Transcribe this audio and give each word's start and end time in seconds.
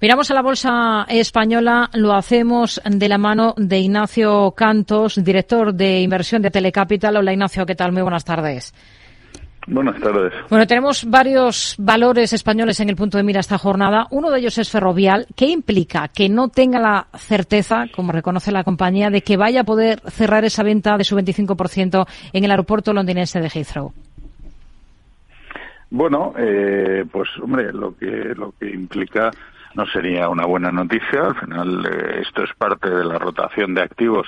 Miramos 0.00 0.30
a 0.30 0.34
la 0.34 0.42
bolsa 0.42 1.06
española, 1.08 1.90
lo 1.94 2.12
hacemos 2.12 2.80
de 2.84 3.08
la 3.08 3.18
mano 3.18 3.54
de 3.56 3.80
Ignacio 3.80 4.52
Cantos, 4.52 5.24
director 5.24 5.74
de 5.74 6.02
inversión 6.02 6.40
de 6.40 6.52
Telecapital. 6.52 7.16
Hola 7.16 7.32
Ignacio, 7.32 7.66
¿qué 7.66 7.74
tal? 7.74 7.90
Muy 7.90 8.02
buenas 8.02 8.24
tardes. 8.24 8.72
Buenas 9.66 10.00
tardes. 10.00 10.32
Bueno, 10.48 10.68
tenemos 10.68 11.04
varios 11.04 11.74
valores 11.80 12.32
españoles 12.32 12.78
en 12.78 12.90
el 12.90 12.94
punto 12.94 13.18
de 13.18 13.24
mira 13.24 13.40
esta 13.40 13.58
jornada. 13.58 14.06
Uno 14.12 14.30
de 14.30 14.38
ellos 14.38 14.56
es 14.58 14.70
Ferrovial. 14.70 15.26
¿Qué 15.34 15.46
implica 15.46 16.06
que 16.06 16.28
no 16.28 16.46
tenga 16.46 16.78
la 16.78 17.08
certeza, 17.16 17.86
como 17.92 18.12
reconoce 18.12 18.52
la 18.52 18.62
compañía, 18.62 19.10
de 19.10 19.22
que 19.22 19.36
vaya 19.36 19.62
a 19.62 19.64
poder 19.64 19.98
cerrar 20.12 20.44
esa 20.44 20.62
venta 20.62 20.96
de 20.96 21.02
su 21.02 21.16
25% 21.16 22.06
en 22.32 22.44
el 22.44 22.52
aeropuerto 22.52 22.92
londinense 22.92 23.40
de 23.40 23.48
Heathrow? 23.48 23.92
Bueno, 25.90 26.34
eh, 26.38 27.04
pues 27.10 27.28
hombre, 27.42 27.72
lo 27.72 27.96
que 27.96 28.06
lo 28.36 28.52
que 28.60 28.70
implica 28.70 29.32
no 29.78 29.86
sería 29.86 30.28
una 30.28 30.44
buena 30.44 30.72
noticia. 30.72 31.28
Al 31.28 31.36
final, 31.36 31.86
eh, 31.86 32.22
esto 32.22 32.42
es 32.42 32.52
parte 32.58 32.90
de 32.90 33.04
la 33.04 33.16
rotación 33.16 33.74
de 33.74 33.82
activos 33.82 34.26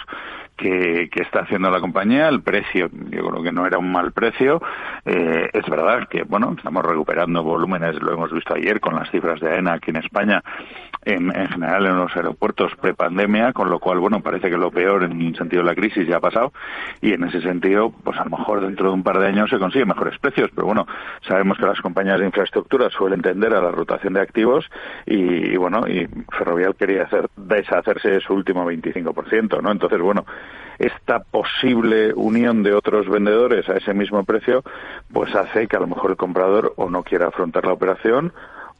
que, 0.61 1.09
que, 1.11 1.23
está 1.23 1.41
haciendo 1.41 1.71
la 1.71 1.81
compañía. 1.81 2.29
El 2.29 2.43
precio, 2.43 2.91
yo 3.11 3.29
creo 3.29 3.43
que 3.43 3.53
no 3.53 3.67
era 3.67 3.79
un 3.79 3.91
mal 3.91 4.13
precio. 4.13 4.61
Eh, 5.05 5.49
es 5.53 5.69
verdad 5.69 6.07
que, 6.09 6.23
bueno, 6.25 6.55
estamos 6.57 6.85
recuperando 6.85 7.43
volúmenes, 7.43 8.01
lo 8.01 8.13
hemos 8.13 8.31
visto 8.31 8.55
ayer 8.55 8.79
con 8.81 8.95
las 8.95 9.11
cifras 9.11 9.41
de 9.41 9.51
AENA 9.51 9.75
aquí 9.75 9.91
en 9.91 9.97
España, 9.97 10.43
en, 11.05 11.35
en 11.35 11.49
general 11.49 11.87
en 11.87 11.97
los 11.97 12.15
aeropuertos 12.15 12.73
prepandemia, 12.77 13.53
con 13.53 13.71
lo 13.71 13.79
cual, 13.79 13.99
bueno, 13.99 14.21
parece 14.21 14.51
que 14.51 14.59
lo 14.59 14.71
peor 14.71 15.05
en 15.05 15.21
el 15.21 15.37
sentido 15.37 15.63
de 15.63 15.69
la 15.69 15.75
crisis 15.75 16.07
ya 16.07 16.19
ha 16.19 16.21
pasado 16.21 16.53
y 17.01 17.15
en 17.15 17.25
ese 17.25 17.41
sentido, 17.41 17.91
pues 18.05 18.19
a 18.19 18.25
lo 18.25 18.37
mejor 18.37 18.61
dentro 18.61 18.89
de 18.89 18.95
un 18.95 19.03
par 19.03 19.19
de 19.19 19.29
años 19.29 19.49
se 19.49 19.59
consiguen 19.59 19.89
mejores 19.89 20.19
precios, 20.19 20.51
pero 20.55 20.67
bueno, 20.67 20.87
sabemos 21.27 21.57
que 21.57 21.67
las 21.67 21.81
compañías 21.81 22.21
de 22.21 22.27
infraestructura 22.27 22.91
suelen 22.91 23.23
tender 23.23 23.55
a 23.55 23.63
la 23.63 23.71
rotación 23.71 24.13
de 24.13 24.21
activos 24.21 24.69
y, 25.07 25.53
y 25.53 25.57
bueno, 25.57 25.89
y 25.89 26.07
Ferrovial 26.37 26.75
quería 26.75 27.05
hacer, 27.05 27.29
deshacerse 27.37 28.11
de 28.11 28.21
su 28.21 28.35
último 28.35 28.71
25%, 28.71 29.63
¿no? 29.63 29.73
Entonces, 29.73 30.01
bueno, 30.01 30.27
esta 30.79 31.21
posible 31.21 32.13
unión 32.15 32.63
de 32.63 32.73
otros 32.73 33.09
vendedores 33.09 33.69
a 33.69 33.77
ese 33.77 33.93
mismo 33.93 34.25
precio, 34.25 34.63
pues 35.13 35.35
hace 35.35 35.67
que 35.67 35.77
a 35.77 35.81
lo 35.81 35.87
mejor 35.87 36.13
el 36.13 36.17
comprador 36.17 36.73
o 36.77 36.89
no 36.89 37.03
quiera 37.03 37.29
afrontar 37.29 37.67
la 37.67 37.75
operación 37.75 38.33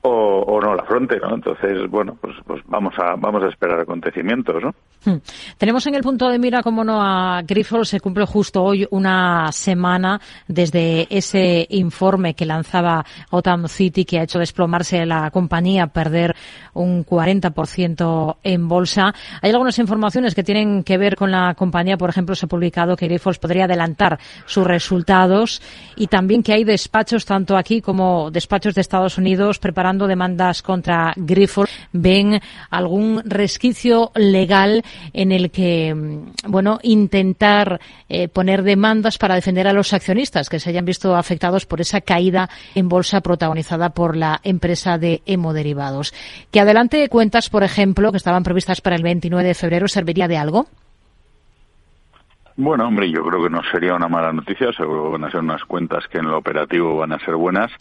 o, 0.03 0.61
no 0.63 0.75
la 0.75 0.85
fronte, 0.85 1.19
¿no? 1.19 1.35
Entonces, 1.35 1.89
bueno, 1.91 2.17
pues, 2.21 2.35
pues 2.47 2.63
vamos 2.67 2.95
a 2.99 3.17
vamos 3.17 3.43
a 3.45 3.49
esperar 3.49 3.81
acontecimientos, 3.81 4.63
¿no? 4.63 4.75
Hmm. 5.05 5.19
Tenemos 5.59 5.87
en 5.87 5.95
el 5.95 6.03
punto 6.03 6.29
de 6.29 6.39
mira, 6.39 6.63
como 6.63 6.85
no, 6.85 7.03
a 7.03 7.43
Grifols. 7.43 7.89
Se 7.89 8.01
cumple 8.01 8.25
justo 8.25 8.63
hoy 8.63 8.87
una 8.91 9.53
semana 9.53 10.21
desde 10.49 11.07
ese 11.11 11.67
informe 11.71 12.35
que 12.35 12.47
lanzaba 12.47 13.05
Gotham 13.31 13.69
City, 13.69 14.05
que 14.05 14.19
ha 14.19 14.23
hecho 14.23 14.39
desplomarse 14.39 15.05
la 15.05 15.31
compañía, 15.31 15.87
perder 15.87 16.35
un 16.73 17.05
40% 17.05 18.37
en 18.43 18.69
bolsa. 18.69 19.15
Hay 19.43 19.51
algunas 19.51 19.79
informaciones 19.79 20.35
que 20.35 20.43
tienen 20.43 20.83
que 20.83 20.97
ver 20.97 21.17
con 21.17 21.31
la 21.31 21.55
compañía. 21.55 21.99
Por 21.99 22.11
ejemplo, 22.11 22.35
se 22.35 22.47
ha 22.47 22.49
publicado 22.49 22.97
que 22.97 23.07
Grifols 23.07 23.39
podría 23.39 23.65
adelantar 23.65 24.19
sus 24.47 24.67
resultados 24.67 25.61
y 25.97 26.07
también 26.07 26.43
que 26.43 26.55
hay 26.55 26.65
despachos, 26.65 27.27
tanto 27.27 27.57
aquí 27.57 27.83
como 27.83 28.31
despachos 28.31 28.75
de 28.75 28.81
Estados 28.81 29.19
Unidos, 29.19 29.59
preparando 29.59 29.90
demandas 29.99 30.63
contra 30.63 31.15
ven 31.93 32.41
algún 32.71 33.23
resquicio 33.25 34.11
legal 34.15 34.85
en 35.13 35.33
el 35.33 35.51
que, 35.51 35.95
bueno, 36.47 36.79
intentar 36.83 37.81
eh, 38.09 38.29
poner 38.29 38.63
demandas 38.63 39.19
para 39.19 39.35
defender 39.35 39.69
a 39.69 39.73
los 39.73 39.93
accionistas 39.93 40.49
que 40.49 40.61
se 40.61 40.71
hayan 40.71 40.85
visto 40.85 41.17
afectados 41.17 41.67
por 41.67 41.81
esa 41.81 42.01
caída 42.01 42.51
en 42.75 42.89
bolsa 42.89 43.21
protagonizada 43.21 43.91
por 43.91 44.17
la 44.17 44.41
empresa 44.43 44.99
de 44.99 45.23
hemoderivados. 45.27 46.13
Que 46.51 46.61
adelante 46.61 47.09
cuentas, 47.09 47.49
por 47.49 47.63
ejemplo, 47.63 48.11
que 48.11 48.19
estaban 48.19 48.43
previstas 48.43 48.81
para 48.81 48.97
el 48.97 49.03
29 49.03 49.49
de 49.49 49.55
febrero, 49.55 49.89
¿serviría 49.89 50.29
de 50.29 50.37
algo? 50.37 50.67
Bueno, 52.63 52.87
hombre, 52.87 53.11
yo 53.11 53.25
creo 53.25 53.43
que 53.43 53.49
no 53.49 53.63
sería 53.73 53.95
una 53.95 54.09
mala 54.09 54.35
noticia, 54.35 54.71
seguro 54.75 55.11
van 55.13 55.25
a 55.25 55.31
ser 55.31 55.41
unas 55.41 55.65
cuentas 55.65 56.07
que 56.09 56.19
en 56.19 56.29
lo 56.29 56.37
operativo 56.37 56.95
van 56.95 57.11
a 57.11 57.19
ser 57.21 57.35
buenas. 57.35 57.73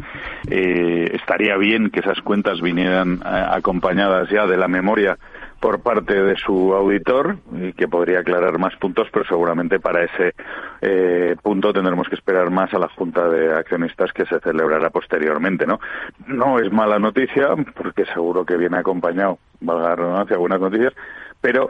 Eh, 0.50 1.10
estaría 1.16 1.58
bien 1.58 1.90
que 1.90 2.00
esas 2.00 2.22
cuentas 2.22 2.62
vinieran 2.62 3.16
eh, 3.16 3.46
acompañadas 3.52 4.30
ya 4.30 4.48
de 4.48 4.56
la 4.56 4.70
memoria 4.70 5.18
por 5.60 5.82
parte 5.82 6.24
de 6.24 6.38
su 6.38 6.74
auditor, 6.74 7.40
y 7.62 7.74
que 7.74 7.90
podría 7.90 8.20
aclarar 8.20 8.58
más 8.58 8.74
puntos, 8.78 9.10
pero 9.12 9.26
seguramente 9.26 9.82
para 9.82 10.06
ese 10.06 10.34
eh, 10.80 11.36
punto 11.44 11.74
tendremos 11.74 12.08
que 12.08 12.16
esperar 12.16 12.50
más 12.50 12.74
a 12.74 12.80
la 12.80 12.88
Junta 12.88 13.28
de 13.28 13.54
Accionistas 13.54 14.14
que 14.14 14.26
se 14.28 14.40
celebrará 14.40 14.92
posteriormente, 14.92 15.68
¿no? 15.68 15.82
No 16.26 16.58
es 16.58 16.72
mala 16.72 17.00
noticia, 17.00 17.50
porque 17.76 18.06
seguro 18.06 18.46
que 18.46 18.56
viene 18.56 18.78
acompañado, 18.78 19.40
valga 19.60 19.90
la 19.90 19.96
redundancia, 19.98 20.38
buenas 20.38 20.62
noticias, 20.62 20.94
pero 21.42 21.70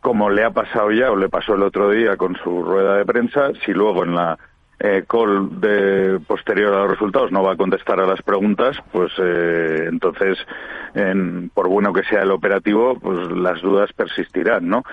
como 0.00 0.30
le 0.30 0.44
ha 0.44 0.50
pasado 0.50 0.90
ya 0.90 1.10
o 1.10 1.16
le 1.16 1.28
pasó 1.28 1.54
el 1.54 1.62
otro 1.62 1.90
día 1.90 2.16
con 2.16 2.36
su 2.36 2.62
rueda 2.62 2.96
de 2.96 3.04
prensa, 3.04 3.50
si 3.64 3.72
luego 3.72 4.04
en 4.04 4.14
la 4.14 4.38
eh, 4.80 5.04
call 5.08 5.60
de 5.60 6.20
posterior 6.20 6.72
a 6.72 6.82
los 6.82 6.90
resultados 6.92 7.32
no 7.32 7.42
va 7.42 7.54
a 7.54 7.56
contestar 7.56 7.98
a 8.00 8.06
las 8.06 8.22
preguntas, 8.22 8.76
pues 8.92 9.12
eh, 9.18 9.86
entonces, 9.88 10.38
en, 10.94 11.50
por 11.50 11.68
bueno 11.68 11.92
que 11.92 12.04
sea 12.04 12.22
el 12.22 12.30
operativo, 12.30 12.98
pues 12.98 13.30
las 13.32 13.60
dudas 13.60 13.92
persistirán, 13.92 14.68
¿no? 14.68 14.84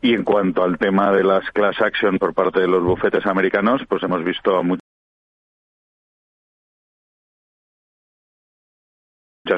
Y 0.00 0.14
en 0.14 0.22
cuanto 0.22 0.62
al 0.62 0.78
tema 0.78 1.10
de 1.12 1.24
las 1.24 1.50
class 1.50 1.80
action 1.80 2.18
por 2.18 2.34
parte 2.34 2.60
de 2.60 2.68
los 2.68 2.82
bufetes 2.82 3.26
americanos, 3.26 3.82
pues 3.88 4.02
hemos 4.02 4.22
visto 4.22 4.56
a 4.56 4.62
muchas 4.62 4.80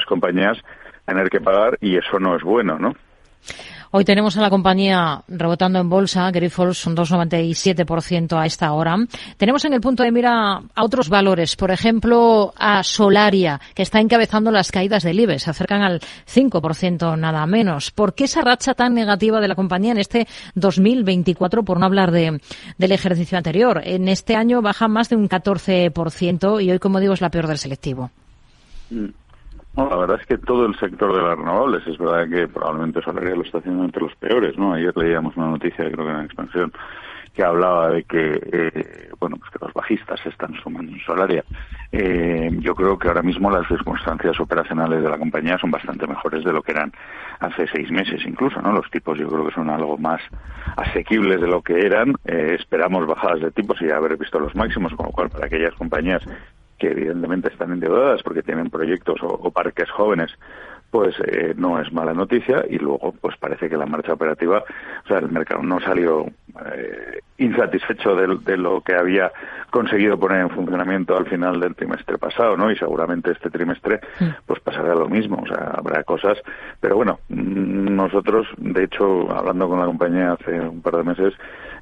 compañías 0.06 0.58
tener 1.04 1.28
que 1.28 1.40
pagar 1.40 1.76
y 1.80 1.96
eso 1.96 2.18
no 2.18 2.34
es 2.36 2.42
bueno, 2.42 2.78
¿no? 2.78 2.94
Hoy 3.90 4.04
tenemos 4.04 4.36
a 4.36 4.40
la 4.40 4.50
compañía 4.50 5.22
rebotando 5.28 5.78
en 5.78 5.88
bolsa, 5.88 6.30
Grifols 6.30 6.86
un 6.86 6.96
2,97% 6.96 8.38
a 8.38 8.46
esta 8.46 8.72
hora. 8.72 8.96
Tenemos 9.36 9.64
en 9.64 9.74
el 9.74 9.80
punto 9.80 10.02
de 10.02 10.12
mira 10.12 10.62
a 10.74 10.84
otros 10.84 11.08
valores, 11.08 11.56
por 11.56 11.70
ejemplo, 11.70 12.52
a 12.56 12.82
Solaria, 12.82 13.60
que 13.74 13.82
está 13.82 14.00
encabezando 14.00 14.50
las 14.50 14.72
caídas 14.72 15.02
del 15.02 15.20
IBEX, 15.20 15.44
se 15.44 15.50
acercan 15.50 15.82
al 15.82 16.00
5% 16.32 17.18
nada 17.18 17.46
menos. 17.46 17.90
¿Por 17.90 18.14
qué 18.14 18.24
esa 18.24 18.42
racha 18.42 18.74
tan 18.74 18.94
negativa 18.94 19.40
de 19.40 19.48
la 19.48 19.54
compañía 19.54 19.92
en 19.92 19.98
este 19.98 20.26
2024, 20.54 21.62
por 21.62 21.78
no 21.78 21.86
hablar 21.86 22.10
de, 22.10 22.40
del 22.78 22.92
ejercicio 22.92 23.38
anterior? 23.38 23.80
En 23.84 24.08
este 24.08 24.34
año 24.34 24.62
baja 24.62 24.88
más 24.88 25.08
de 25.08 25.16
un 25.16 25.28
14% 25.28 26.62
y 26.62 26.70
hoy, 26.70 26.78
como 26.78 27.00
digo, 27.00 27.14
es 27.14 27.20
la 27.20 27.30
peor 27.30 27.46
del 27.46 27.58
selectivo. 27.58 28.10
Mm. 28.90 29.25
No, 29.76 29.90
la 29.90 29.96
verdad 29.96 30.18
es 30.20 30.26
que 30.26 30.38
todo 30.38 30.64
el 30.64 30.74
sector 30.78 31.14
de 31.14 31.22
las 31.22 31.36
renovables, 31.36 31.86
es 31.86 31.98
verdad 31.98 32.26
que 32.28 32.48
probablemente 32.48 33.02
Solaria 33.02 33.34
lo 33.34 33.42
está 33.42 33.58
haciendo 33.58 33.84
entre 33.84 34.02
los 34.02 34.14
peores, 34.16 34.56
¿no? 34.56 34.72
Ayer 34.72 34.96
leíamos 34.96 35.36
una 35.36 35.50
noticia, 35.50 35.90
creo 35.90 36.06
que 36.06 36.12
en 36.12 36.24
expansión, 36.24 36.72
que 37.34 37.44
hablaba 37.44 37.90
de 37.90 38.04
que, 38.04 38.40
eh, 38.50 39.10
bueno, 39.20 39.36
pues 39.36 39.50
que 39.50 39.58
los 39.60 39.74
bajistas 39.74 40.24
están 40.24 40.54
sumando 40.62 40.90
en 40.90 41.00
Solaria. 41.00 41.44
Eh, 41.92 42.50
yo 42.60 42.74
creo 42.74 42.98
que 42.98 43.08
ahora 43.08 43.20
mismo 43.20 43.50
las 43.50 43.68
circunstancias 43.68 44.40
operacionales 44.40 45.02
de 45.02 45.10
la 45.10 45.18
compañía 45.18 45.58
son 45.58 45.70
bastante 45.70 46.06
mejores 46.06 46.42
de 46.42 46.52
lo 46.54 46.62
que 46.62 46.72
eran 46.72 46.90
hace 47.40 47.66
seis 47.68 47.90
meses 47.90 48.22
incluso, 48.24 48.62
¿no? 48.62 48.72
Los 48.72 48.90
tipos 48.90 49.18
yo 49.18 49.28
creo 49.28 49.46
que 49.46 49.54
son 49.54 49.68
algo 49.68 49.98
más 49.98 50.22
asequibles 50.78 51.38
de 51.38 51.48
lo 51.48 51.60
que 51.60 51.84
eran. 51.84 52.14
Eh, 52.24 52.56
esperamos 52.58 53.06
bajadas 53.06 53.40
de 53.40 53.50
tipos 53.50 53.80
y 53.82 53.90
haber 53.90 54.16
visto 54.16 54.40
los 54.40 54.54
máximos, 54.54 54.94
con 54.94 55.04
lo 55.04 55.12
cual 55.12 55.28
para 55.28 55.44
aquellas 55.44 55.74
compañías 55.74 56.22
que 56.78 56.90
evidentemente 56.90 57.48
están 57.48 57.72
endeudadas 57.72 58.22
porque 58.22 58.42
tienen 58.42 58.70
proyectos 58.70 59.18
o, 59.22 59.50
parques 59.50 59.90
jóvenes, 59.90 60.32
pues 60.90 61.14
eh, 61.26 61.54
no 61.56 61.80
es 61.80 61.92
mala 61.92 62.14
noticia 62.14 62.64
y 62.68 62.78
luego 62.78 63.12
pues 63.20 63.36
parece 63.36 63.68
que 63.68 63.76
la 63.76 63.86
marcha 63.86 64.12
operativa, 64.12 64.62
o 65.04 65.08
sea, 65.08 65.18
el 65.18 65.30
mercado 65.30 65.62
no 65.62 65.80
salió 65.80 66.26
eh, 66.74 67.20
insatisfecho 67.38 68.14
de, 68.14 68.38
de, 68.44 68.56
lo 68.56 68.80
que 68.80 68.94
había 68.94 69.30
conseguido 69.70 70.18
poner 70.18 70.40
en 70.40 70.50
funcionamiento 70.50 71.16
al 71.16 71.26
final 71.26 71.60
del 71.60 71.74
trimestre 71.74 72.18
pasado, 72.18 72.56
¿no? 72.56 72.70
Y 72.70 72.76
seguramente 72.76 73.32
este 73.32 73.50
trimestre 73.50 74.00
pues 74.46 74.60
pasará 74.60 74.94
lo 74.94 75.08
mismo, 75.08 75.42
o 75.42 75.46
sea, 75.46 75.74
habrá 75.76 76.02
cosas, 76.04 76.38
pero 76.80 76.96
bueno, 76.96 77.20
nosotros, 77.28 78.46
de 78.56 78.84
hecho, 78.84 79.30
hablando 79.30 79.68
con 79.68 79.80
la 79.80 79.86
compañía 79.86 80.32
hace 80.32 80.60
un 80.60 80.80
par 80.80 80.96
de 80.96 81.04
meses, 81.04 81.34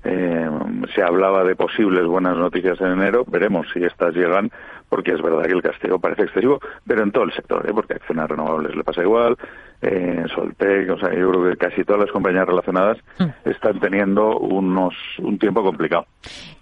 eh, 0.05 0.51
se 0.95 1.03
hablaba 1.03 1.45
de 1.45 1.57
posibles 1.57 2.07
buenas 2.07 2.37
noticias 2.37 2.81
en 2.81 2.89
enero, 2.89 3.25
veremos 3.27 3.67
si 3.73 3.83
estas 3.83 4.15
llegan, 4.15 4.51
porque 4.89 5.13
es 5.13 5.23
verdad 5.23 5.45
que 5.45 5.53
el 5.53 5.63
castigo 5.63 5.99
parece 5.99 6.25
excesivo, 6.25 6.61
pero 6.87 7.03
en 7.03 7.11
todo 7.11 7.25
el 7.25 7.33
sector, 7.33 7.69
¿eh? 7.69 7.73
porque 7.75 7.95
a 7.95 7.97
Acciones 7.97 8.29
Renovables 8.29 8.77
le 8.77 8.85
pasa 8.85 9.03
igual, 9.03 9.37
eh, 9.85 10.25
Soltec, 10.35 10.91
o 10.91 10.99
sea, 10.99 11.11
yo 11.15 11.31
creo 11.31 11.51
que 11.51 11.57
casi 11.57 11.85
todas 11.85 12.03
las 12.03 12.11
compañías 12.11 12.47
relacionadas 12.47 12.99
están 13.45 13.79
teniendo 13.81 14.39
unos 14.39 14.95
un 15.19 15.39
tiempo 15.39 15.63
complicado. 15.63 16.07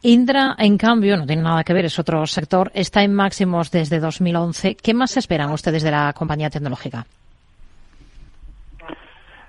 Indra, 0.02 0.54
en 0.58 0.76
cambio, 0.76 1.16
no 1.16 1.26
tiene 1.26 1.42
nada 1.42 1.64
que 1.64 1.72
ver, 1.72 1.84
es 1.84 1.98
otro 1.98 2.26
sector, 2.26 2.70
está 2.74 3.02
en 3.02 3.14
máximos 3.14 3.70
desde 3.70 4.00
2011. 4.00 4.76
¿Qué 4.76 4.94
más 4.94 5.16
esperan 5.16 5.52
ustedes 5.52 5.82
de 5.82 5.90
la 5.90 6.12
compañía 6.12 6.50
tecnológica? 6.50 7.06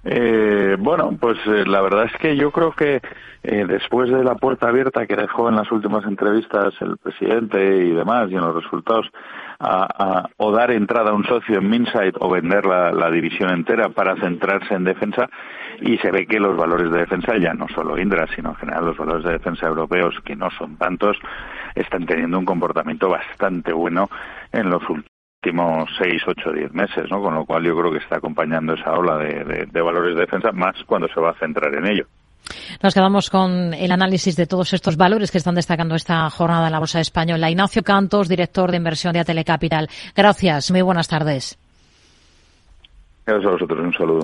Eh, 0.06 0.76
bueno, 0.80 1.16
pues 1.20 1.38
eh, 1.46 1.64
la 1.66 1.82
verdad 1.82 2.06
es 2.06 2.20
que 2.20 2.36
yo 2.36 2.52
creo 2.52 2.74
que 2.74 3.02
eh, 3.44 3.66
después 3.66 4.10
de 4.10 4.24
la 4.24 4.36
puerta 4.36 4.68
abierta 4.68 5.06
que 5.06 5.16
dejó 5.16 5.48
en 5.48 5.56
las 5.56 5.72
últimas 5.72 6.04
entrevistas 6.06 6.74
el 6.82 6.98
presidente 6.98 7.86
y 7.86 7.92
demás 7.92 8.30
y 8.30 8.36
en 8.36 8.42
los 8.42 8.64
resultados, 8.64 9.10
a, 9.60 10.28
o 10.38 10.52
dar 10.52 10.72
entrada 10.72 11.12
a 11.12 11.14
un 11.14 11.24
socio 11.26 11.60
en 11.60 11.70
Minsight 11.70 12.16
o 12.20 12.30
vender 12.30 12.66
la, 12.66 13.12
división 13.12 13.50
entera 13.52 13.90
para 13.90 14.16
centrarse 14.18 14.74
en 14.74 14.84
defensa 14.84 15.30
y 15.80 15.98
se 16.00 16.12
ve 16.12 16.26
que 16.26 16.40
los 16.40 16.58
valores 16.58 16.92
de 16.92 17.00
defensa, 17.00 17.38
ya 17.38 17.54
no 17.54 17.68
solo 17.70 17.98
Indra, 17.98 18.28
sino 18.36 18.50
en 18.50 18.56
general 18.56 18.86
los 18.86 18.98
valores 18.98 19.24
de 19.24 19.34
defensa 19.34 19.68
europeos, 19.68 20.16
que 20.26 20.36
no 20.36 20.50
son 20.52 20.78
tantos, 20.78 21.18
están 21.76 22.06
teniendo 22.06 22.40
un 22.40 22.46
comportamiento 22.46 23.08
bastante 23.10 23.72
bueno 23.72 24.10
en 24.52 24.70
los 24.70 24.84
últimos 25.44 25.90
seis, 25.98 26.22
ocho, 26.26 26.52
diez 26.52 26.72
meses, 26.74 27.06
¿no? 27.12 27.22
Con 27.22 27.36
lo 27.36 27.46
cual 27.46 27.64
yo 27.64 27.78
creo 27.78 27.92
que 27.92 27.98
está 27.98 28.18
acompañando 28.18 28.74
esa 28.74 28.94
ola 28.94 29.18
de, 29.18 29.68
de 29.70 29.82
valores 29.82 30.16
de 30.16 30.22
defensa 30.22 30.52
más 30.54 30.76
cuando 30.86 31.08
se 31.10 31.20
va 31.20 31.32
a 31.32 31.40
centrar 31.40 31.74
en 31.76 31.86
ello. 31.88 32.06
Nos 32.82 32.94
quedamos 32.94 33.30
con 33.30 33.74
el 33.74 33.92
análisis 33.92 34.36
de 34.36 34.48
todos 34.48 34.74
estos 34.74 34.98
valores 34.98 35.32
que 35.32 35.38
están 35.38 35.56
destacando 35.56 35.96
esta 35.96 36.30
jornada 36.30 36.68
en 36.68 36.74
la 36.74 36.80
Bolsa 36.80 37.00
Española. 37.00 37.50
Ignacio 37.50 37.84
Cantos, 37.84 38.28
director 38.28 38.72
de 38.72 38.78
inversión 38.78 39.14
de 39.14 39.24
Telecapital. 39.24 39.90
Gracias. 40.16 40.72
Muy 40.72 40.82
buenas 40.82 41.08
tardes. 41.08 41.58
Gracias 43.26 43.48
a 43.48 43.52
vosotros. 43.52 43.80
Un 43.80 43.94
saludo. 43.94 44.22